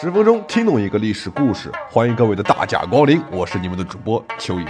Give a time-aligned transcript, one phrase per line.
[0.00, 4.66] 十分钟听懂一个历史故事，欢迎各位的大驾光临，我是你们的主播秋野。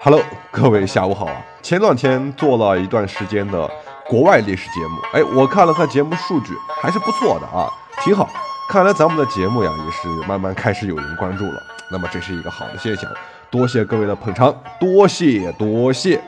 [0.00, 1.34] Hello，各位下午好啊！
[1.60, 3.68] 前两天做了一段时间的
[4.06, 7.68] 国外历史节目，哎，我看了看节目数据，还是不错的啊，
[8.04, 8.30] 挺好。
[8.68, 11.60] 看来咱们的节目呀，也是慢慢开始有人关注了。
[11.90, 13.10] 那么这是一个好的现象，
[13.50, 16.22] 多谢各位的捧场，多谢多谢。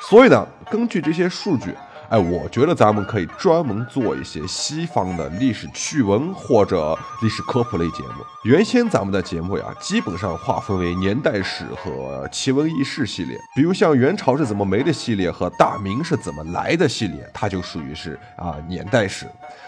[0.00, 1.74] 所以呢，根据这些数据。
[2.14, 8.24] 哎，我觉得咱们可以专门做一些西方的历史趣闻或者历史科普类节目。
[8.44, 13.36] 原先咱们的节目呀，基本上划分为年代史和奇闻异事系列。
[13.56, 19.26] 比如像元朝是怎么没的系列和大明是怎么来的系列，它就属于是啊年代史。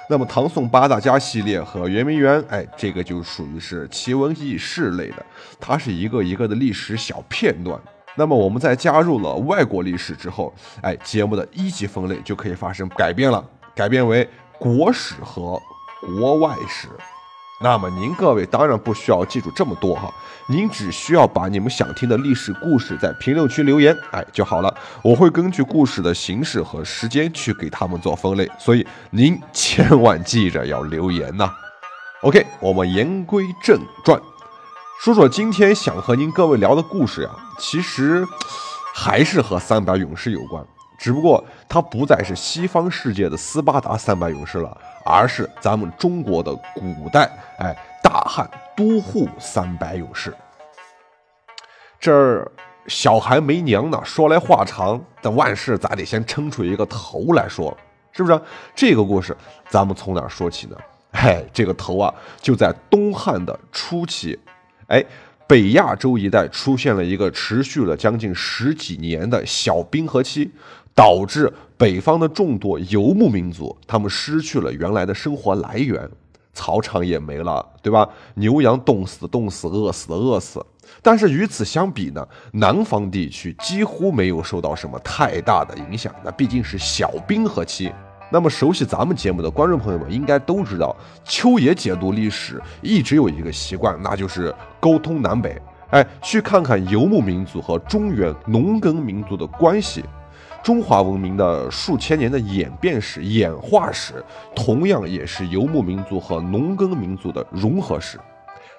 [0.09, 5.27] 那么唐宋八大家系列和圆明园，哎，这个就属于是奇闻异事类的，
[5.59, 7.77] 它是一个一个的历史小片段。
[8.17, 15.61] 那么我们在加入了外国历史之后，哎，节目的一级分类就可以发生改变了，改变为国史和
[16.01, 16.89] 国外史。
[17.63, 20.13] 那么您各位当然不需要记住这么多哈，
[20.47, 24.75] 您只需要把你们想听的历史故事在评论区留言，哎就好了。
[25.03, 31.51] 我会根据故事的形式和时间去给他们做分类，所以您千万记着要留言呐。
[32.23, 34.21] OK，我们言归正传。
[34.99, 38.27] 说说今天想和您各位聊的故事呀，其实
[38.95, 40.65] 还是和三百勇士有关，
[40.99, 50.35] 只不过它不再是西方世界的斯巴达三百勇士了，而是咱们中国的古代，哎，大汉都护三百勇士。
[52.01, 52.51] 这儿
[52.89, 57.77] 小孩没娘呢，说来话长，但万事咱得先撑出一个头来说，
[58.11, 58.41] 是不是？
[58.75, 59.37] 这个故事
[59.69, 60.77] 咱们从哪说起呢？
[61.13, 64.37] 哎，这个头啊，就在东汉的初期。
[64.89, 65.05] 哎，
[65.47, 70.51] 北亚洲一带出现了一个持续了将近十几年的小冰河期，
[70.95, 76.09] 导致北方的众多游牧民族他们失去了原来的生活来源，
[76.55, 78.09] 草场也没了，对吧？
[78.35, 80.65] 牛羊冻死的冻死，饿死的饿死。
[81.03, 87.93] 但是与此相比呢，南方地区几乎没有受到什么太大的影响，那毕竟是小冰河期。
[88.29, 90.95] 那么熟悉咱们节目的观众朋友们应该都知道，
[91.25, 95.61] 秋野解读历史一直有一个习惯，那就是沟通南北。
[95.91, 100.05] 哎，去看看游牧民族和中原农耕民族的关系，
[100.61, 104.15] 中华文明的数千年的演变史、演化史，
[104.55, 108.19] 同样也是游牧民族和农耕民族的融合史。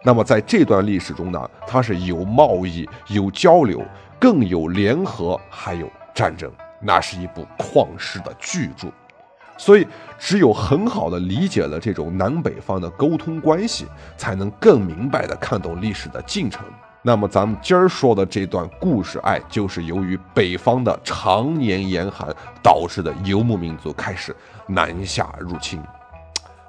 [0.03, 3.81] 那么在这段历史中呢，它是有贸易、有交流，
[4.19, 8.89] 更有联合，还有战争，那是一部旷世的巨著。
[9.57, 9.87] 所以，
[10.19, 13.85] 只有很好的理解了这种南北方的沟通关系，
[14.15, 16.63] 才能更明白的看懂历史的进程。
[17.01, 22.27] 那么，咱们今儿说的这段故事，哎，就是由于北方的常年严寒
[22.61, 24.35] 导致的游牧民族开始
[24.67, 25.81] 南下入侵。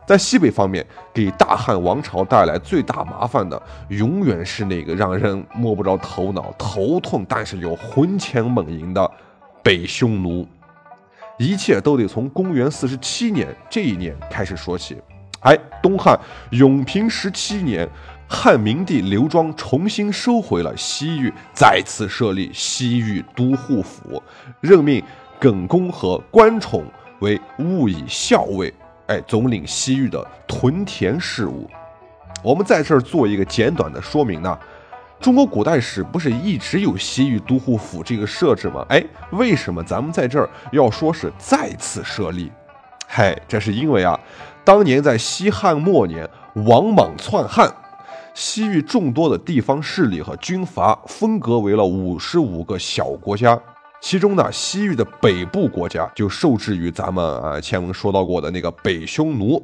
[0.06, 9.10] 在西北方面，给大汉王朝带来最大麻烦的，永远是那个让人摸不着头脑、头痛，但是又魂牵梦萦的
[9.62, 10.48] 北匈奴。
[11.38, 15.00] 一切都得从公元四十七年这一年开始说起。
[15.40, 16.18] 哎，东汉
[16.50, 17.88] 永平十七年，
[18.28, 24.20] 汉明帝刘庄重新收回了西域，再次设立西域都护府，
[24.60, 25.00] 任命
[25.38, 26.84] 耿恭和关宠
[27.20, 28.74] 为务以校尉，
[29.06, 31.70] 哎，总领西域的屯田事务。
[32.42, 34.58] 我们在这儿做一个简短的说明呢。
[35.20, 38.86] 中国古代史不是一直有西域都护府这个设置吗？
[38.88, 42.52] 哎，为什么咱们在这儿要说是再次设立？
[43.08, 44.18] 嗨，这是因为啊，
[44.64, 46.28] 当年在西汉末年，
[46.66, 47.68] 王莽篡汉，
[48.32, 53.60] 西域众多的地方势力和军阀分隔为了五十五个小国家，
[54.00, 59.60] 其中呢，西域的北部国家就受制于咱们啊前文说到过的那个北匈奴。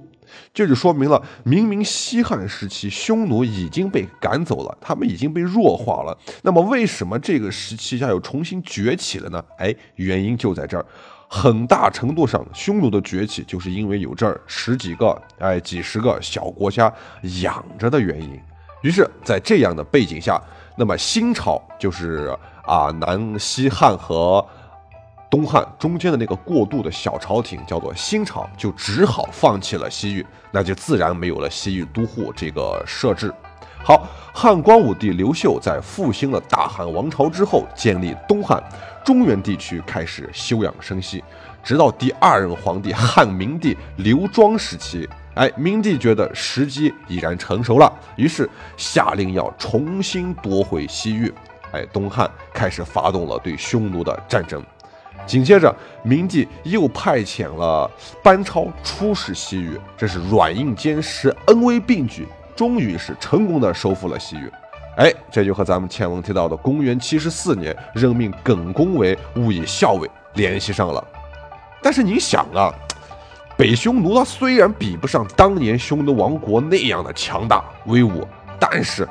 [0.53, 6.17] 这就说明了，明明西汉时期匈奴已经被赶走了，他们已经被弱化了。
[6.43, 9.45] 那么为什么这个时期下又重新崛起了呢？
[9.59, 10.85] 哎，原因就在这儿，
[11.29, 16.93] 很大程度上，匈奴的崛起就是因为有这儿十几个、哎几十个小国家
[17.43, 18.41] 养着的原因。
[18.83, 20.41] 于是，在这样的背景下，
[20.77, 24.45] 那么新朝就是啊南西汉和。
[25.35, 33.35] 东汉中间的那个过渡的小朝廷叫做新朝，就只好放弃了西域，那就自然没有了西域都护这个设置。
[33.83, 38.63] 好，汉光武帝刘秀在复兴了大汉王朝之后，建立东汉，
[39.05, 41.25] 中原地区开始休养生息，
[41.65, 51.35] 直到第二任皇帝汉明帝刘庄时期， 哎，明帝觉得时机已然成熟了，于是下令要重新夺回西域，
[51.73, 54.65] 哎，东汉开始发动了对匈奴的战争。
[55.27, 57.91] 紧接着，明帝又派遣了
[58.23, 64.51] 班超出使西域，这是软硬兼施、恩威并举，终于是成功的收复了西域。
[64.97, 71.05] 哎，这就和咱们前文提到的公元七十四年任命耿恭为武夷校尉联系上了。
[71.83, 72.73] 但是你想啊，
[73.57, 78.27] 北匈奴它虽然比不上当年匈奴王国那样的强大威武，
[78.61, 79.09] 但是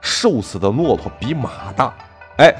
[0.00, 1.92] 瘦死的骆驼比马大。
[2.38, 2.54] 哎，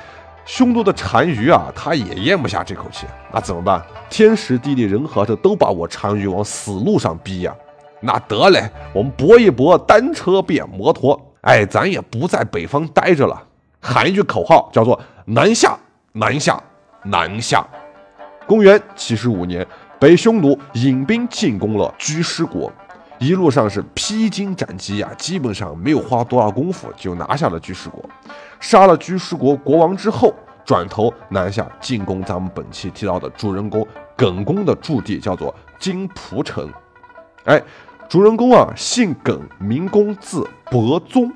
[0.48, 3.82] 匈奴的单于啊，他也咽不下这口气，那怎么办？
[4.08, 7.54] 天时地利人和，这都把我单于往死路上逼呀。
[8.00, 11.20] 那得嘞，我们搏一搏，单车变摩托。
[11.42, 13.38] 哎，咱也不在北方待着了，
[13.78, 15.78] 喊一句口号，叫做“南下，
[16.12, 16.58] 南下，
[17.02, 17.62] 南下”。
[18.48, 19.66] 公元七十五年，
[20.00, 22.72] 北匈奴引兵进攻了居师国，
[23.18, 28.02] 一路上是披荆斩棘呀，基本上没有花多大功夫就拿下了居师国。
[28.60, 30.34] 杀了居师国国王之后，
[30.64, 33.86] 转头南下进攻咱们本期提到的主人公
[34.16, 36.70] 耿恭的驻地，叫做金蒲城。
[37.44, 37.62] 哎。
[38.08, 41.30] 主人公啊，姓耿，名公，字伯宗，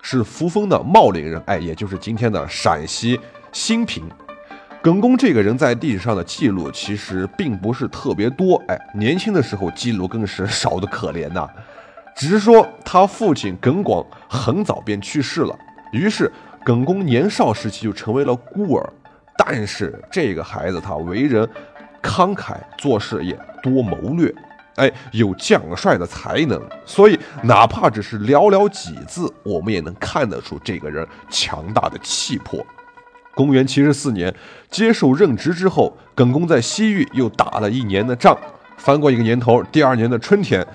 [0.00, 3.20] 是扶风的茂陵人，哎，也就是今天的陕西
[3.52, 4.08] 兴平。
[4.84, 11.48] 耿恭这个人在历史上的记录其实并不是特别多，哎，年轻的时候记录更是少得可怜呐。
[12.14, 15.58] 只是说他父亲耿广很早便去世了，
[15.90, 16.30] 于是
[16.62, 18.92] 耿恭年少时期就成为了孤儿。
[19.38, 21.48] 但是这个孩子他为人
[22.02, 23.32] 慷慨，做事也
[23.62, 24.30] 多谋略。
[24.74, 32.62] 哎，有将帅的才能，所以哪怕只是寥寥几字，我们也能看得出这个人强大的气魄。
[33.34, 34.32] 公元七十四年，
[34.70, 38.36] 接受任职之后，耿恭在西域又打了一年的仗。
[38.76, 40.66] 翻过一个年头，第二年的春天，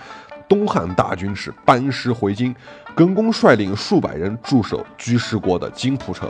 [0.47, 2.55] 东汉大军是班师回京，
[2.95, 6.29] 耿恭率领数百人驻守居师国的金蒲城，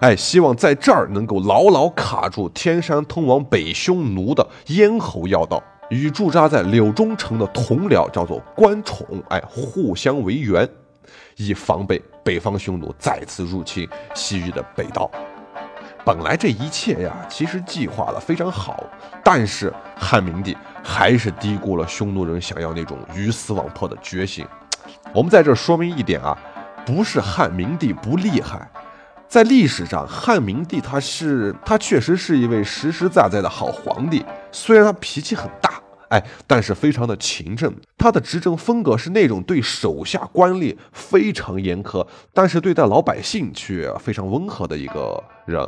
[0.00, 5.62] 哎，希望在这儿能够牢牢卡住天山通往北匈奴的咽喉要道。
[5.90, 10.66] 与驻扎在柳中城的同僚叫做关宠，哎，互相为援，
[11.36, 15.10] 以防备北方匈奴再次入侵西域的北道。
[16.04, 18.84] 本来这一切呀，其实计划的非常好，
[19.22, 24.44] 但是汉明帝还是低估了匈奴人想要那种鱼死网破的决心。
[25.14, 26.36] 我们在这说明一点啊，
[26.84, 28.68] 不是汉明帝不厉害，
[29.28, 35.70] 在历史上，汉明帝他是他确实是一位实实在在的好皇帝，虽然他脾气很大。
[36.08, 45.66] 哎，但是非常的勤政，他的执政风格是那种对手下官吏非常严苛，但是对待老百姓却非常温和的一个人。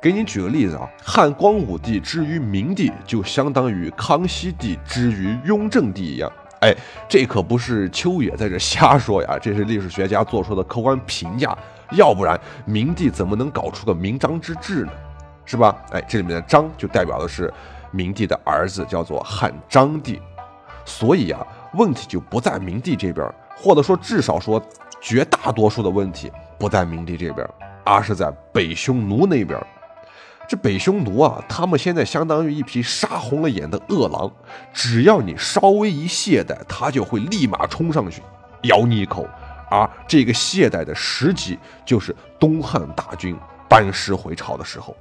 [0.00, 6.30] 给你举个例子啊，汉光武帝之于明帝，就相当于康熙帝之于雍正帝一样。
[6.60, 6.74] 哎，
[7.08, 11.56] 这可不是秋野在这瞎说呀，这是历史学家做出的客观评价。
[11.92, 14.92] 要不然明帝怎么能搞出个明章之治呢？
[15.44, 15.76] 是吧？
[15.90, 17.52] 哎，这里面的章就代表的是。
[17.92, 20.20] 明帝的儿子叫做汉章帝，
[20.84, 23.26] 所以啊，问题就不在明帝这边，
[23.56, 24.60] 或者说至少说
[25.00, 27.48] 绝大多数的问题不在明帝这边，
[27.84, 29.58] 而是在北匈奴那边。
[30.48, 34.30] 这北匈奴啊，他们现在相当于一匹杀红了眼的恶狼，
[34.72, 38.22] 只要你稍微一懈怠，他就会立马冲上去
[38.62, 39.28] 咬你一口。
[39.68, 43.36] 而这个懈怠的时机，就是东汉大军
[43.68, 44.96] 班师回朝的时候。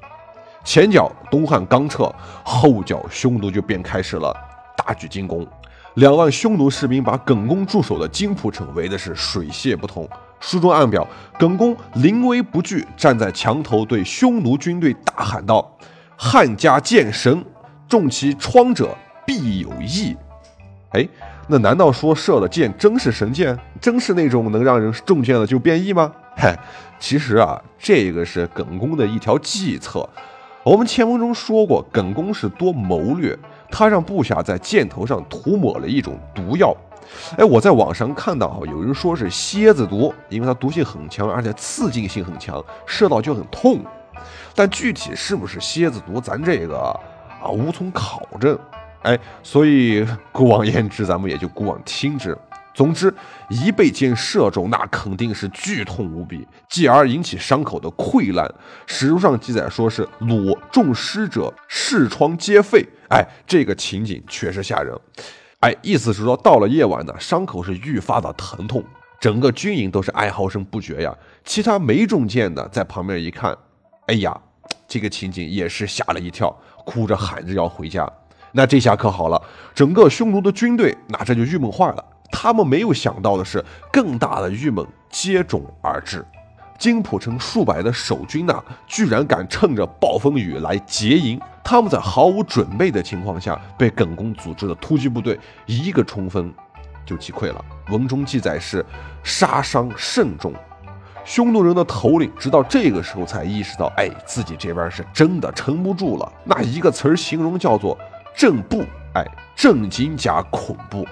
[0.64, 2.12] 前脚东汉刚撤，
[2.44, 4.36] 后脚匈奴就便开始了
[4.76, 5.46] 大举进攻。
[5.94, 10.10] 两万匈奴士兵把耿恭驻守的金蒲城围的是水泄不通。
[10.40, 11.08] 书中暗表，
[11.40, 15.78] 耿恭临危不惧，站在墙头对匈奴军队大喊道
[16.16, 17.44] ：“汉家剑神，
[17.88, 20.16] 中其疮者必有益。”
[20.92, 21.08] 哎，
[21.48, 26.12] 那难道说射的箭真是神箭，真是那种能让人中箭了就变异吗？
[26.38, 26.58] 嗨，
[27.00, 30.08] 其实啊，这个是耿恭的一条计策。
[30.64, 33.38] 我们前文中说过，耿恭是多谋略，
[33.70, 36.76] 他让部下在箭头上涂抹了一种毒药。
[37.38, 43.84] 哎，我在网上看到有人说是蝎子毒，因为它毒性很强，而且刺激性很强，射到就很痛。
[44.54, 46.78] 但具体是不是蝎子毒，咱这个
[47.42, 48.58] 啊无从考证。
[49.04, 52.38] 哎，所以姑妄言之，咱们也就姑妄听之。
[52.74, 53.14] 总之，
[53.50, 58.54] 一被箭射中，那肯定是剧痛无比，继而引起伤口的溃烂。
[58.86, 62.86] 史书上记载说是裸中尸者，视疮皆废。
[63.10, 64.94] 哎，这个情景确实吓人。
[65.66, 68.84] 哎，意思是说，到了夜晚呢，伤口是愈发的疼痛，
[69.20, 71.12] 整个军营都是哀嚎声不绝呀。
[71.44, 73.58] 其他没中箭的在旁边一看，
[74.06, 74.40] 哎呀，
[74.88, 76.56] 这个情景也是吓了一跳，
[76.86, 78.08] 哭着喊着要回家。
[78.52, 79.42] 那这下可好了，
[79.74, 82.06] 整个匈奴的军队那这就郁闷坏了。
[82.32, 86.24] 他们没有想到的是，更大的郁闷接踵而至。
[86.78, 91.40] 金浦城数百的守军呐，居然敢趁着暴风雨来劫营。
[91.64, 96.54] 他们在毫无准备的情况下，被耿恭组织的突击部队一个冲锋，
[97.06, 97.64] 就击溃了。
[97.90, 98.86] 文中记载是
[99.24, 100.54] 杀伤甚重，
[101.24, 106.32] 匈奴人的头领直到这个时候才意识到，哎，自己这边是真的撑不住了。
[106.44, 107.98] 那一个词儿形容叫做
[108.36, 111.08] 震怖，哎，震惊加恐怖。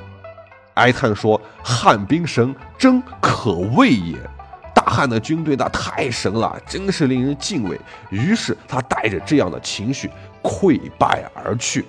[0.76, 4.18] 哀叹说：“汉兵神，真可畏也。”
[4.74, 7.80] 大汉的军队那太神了，真是令人敬畏。
[8.10, 10.10] 于是他带着这样的情绪
[10.42, 11.86] 溃败而去。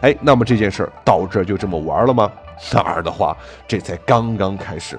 [0.00, 2.30] 哎，那么这件事儿到这就这么完了吗？
[2.72, 3.36] 哪儿的话，
[3.66, 4.98] 这才刚刚开始。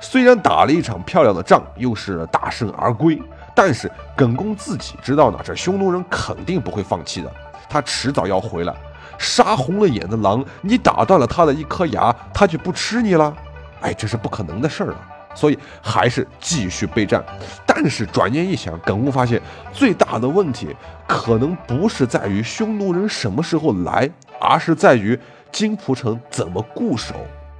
[0.00, 3.20] 虽然打了一场漂亮的仗，又是大胜而归，
[3.54, 7.32] 但是耿恭自己知道呢，这匈奴人肯定不会放弃的，
[7.68, 8.74] 他迟早要回来。
[9.16, 13.34] 杀红了眼的狼，你打断了他的一颗牙，他就不吃你了？
[13.80, 14.96] 哎，这是不可能的事儿了。
[15.34, 17.24] 所以还是继续备战。
[17.66, 19.40] 但是转念一想，耿恭发现
[19.72, 20.68] 最大的问题
[21.06, 24.08] 可能不是在于匈奴人什么时候来，
[24.40, 25.18] 而是在于
[25.50, 27.14] 金蒲城怎么固守。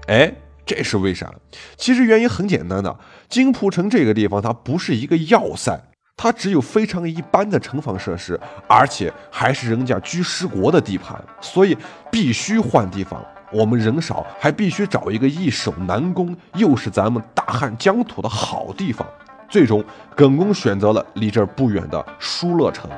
[0.07, 0.33] 哎，
[0.64, 1.33] 这是为啥？
[1.76, 2.97] 其实原因很简单的，
[3.28, 5.81] 金蒲城这个地方它不是一个要塞。
[6.16, 8.38] 它只有非常一般的城防设施，
[8.69, 11.76] 而且还是人家居师国的地盘，所以
[12.09, 13.21] 必须换地方。
[13.54, 19.06] 我们人少，还必须找一个易守难攻，又是咱们大汉疆土的好地方。
[19.49, 19.84] 最终，
[20.16, 22.90] 耿恭选择了离这儿不远的疏勒城。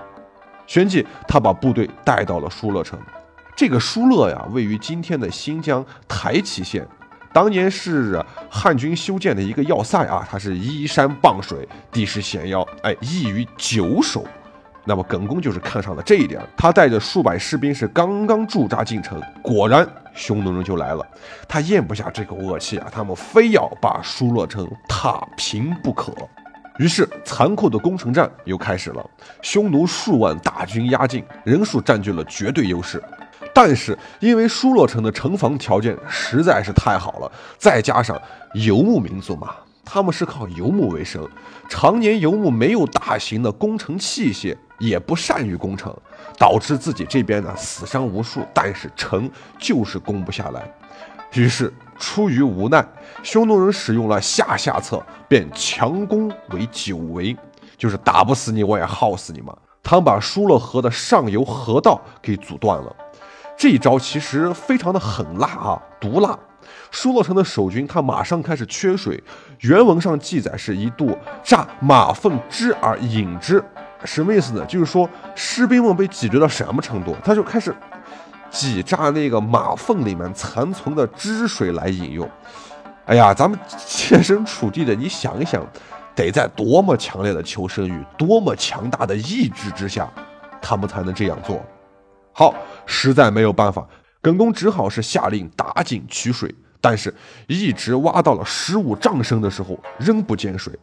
[0.67, 2.99] 旋即，他把部队带到了疏勒城。
[3.55, 6.87] 这个疏勒呀，位于今天的新疆台崎县。
[7.35, 14.25] 当年是汉军修建的一个要塞啊，它是依山傍水，地势险要，哎，易于久守。
[14.89, 21.05] 那么耿恭就是看上了这一点，他带着数百士兵是刚刚驻扎进城，果然匈奴人就来了。
[21.49, 26.13] 他咽不下这口恶气啊，他们非要把疏勒城踏平不可。
[26.79, 29.05] 于是残酷的攻城战又开始了，
[29.43, 33.03] 匈奴数万大军压境，人数占据了绝对优势。
[33.53, 38.21] 但是因为疏勒城的城防条件实在是太好了，再加上
[38.53, 39.55] 游牧民族嘛，
[39.89, 41.27] 他们是靠游牧为生，
[41.69, 45.97] 常年游牧，没有大型的工程器械，也不善于攻城，
[46.37, 50.69] 导致自己这边呢死伤无数，但是城就是攻不下来。
[51.35, 52.85] 于是出于无奈，
[53.23, 57.37] 匈奴人使用了下下策，便强攻为久围，
[57.79, 59.57] 就是打不死你，我也耗死你嘛。
[59.85, 62.97] 他们把疏勒河的上游河道给阻断了。
[63.57, 66.37] 这一招其实非常的狠辣啊，毒辣！
[66.91, 69.23] 疏勒城的守军他马上开始缺水，
[69.61, 73.63] 原文上记载是一度榨马粪汁而饮之，
[74.05, 74.65] 什么意思呢？
[74.67, 77.75] 就是说士兵们被挤兑到什么程度，他就开始
[78.51, 82.29] 挤榨那个马粪里面残存的汁水来饮用。
[83.07, 85.65] 哎呀，咱们切身处地的，你想一想，
[86.15, 90.09] 得在多么强烈的求生欲、多么强大的意志之下，
[90.61, 91.65] 他们才能这样做？
[92.33, 92.55] 好，
[92.85, 93.87] 实在没有办法，
[94.27, 97.15] 耿恭只好是下令打井取水，但是
[97.47, 100.77] 一直挖到了十五丈深的时候，仍不见水。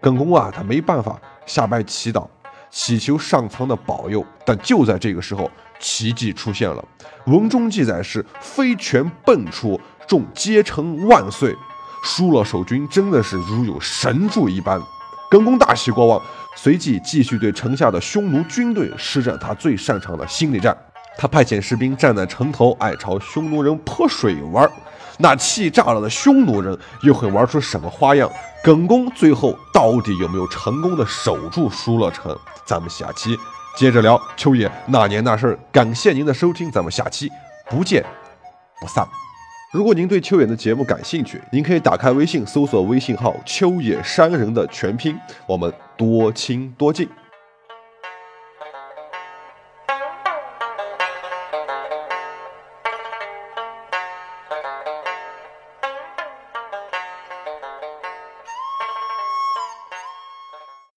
[0.00, 2.26] 耿恭啊，他没办法，下拜祈祷，
[2.70, 4.24] 祈求上苍的保佑。
[4.46, 6.82] 但就在这个时候，奇迹出现了。
[7.26, 11.54] 文中记载是飞泉迸出，众皆称万岁。
[12.02, 14.80] 输了守军真的是如有神助一般。
[15.30, 16.18] 耿恭大喜过望，
[16.56, 20.74] 随即继续对城下的匈奴军队施展他最擅长的心理战。
[21.16, 24.70] 他派遣士兵站在城头，爱朝匈奴人泼水玩。
[25.18, 28.28] 那气炸了的匈奴人又会玩出什么花样？
[28.64, 32.36] 耿恭最后到底有没有成功的守住疏勒城？
[32.64, 33.36] 咱们下期
[33.76, 35.58] 接着聊秋野那年那事儿。
[35.70, 37.30] 感谢您的收听，咱们下期
[37.68, 38.04] 不见
[38.80, 39.06] 不散。
[39.72, 45.16] 如果您对秋野的节目感兴趣，您可以打开微信搜索微信号“秋野山人”的全拼，
[45.46, 47.08] 我们多亲多近。